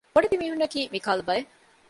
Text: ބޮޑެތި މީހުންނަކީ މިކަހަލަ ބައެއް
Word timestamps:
ބޮޑެތި 0.13 0.35
މީހުންނަކީ 0.41 0.79
މިކަހަލަ 0.93 1.23
ބައެއް 1.27 1.49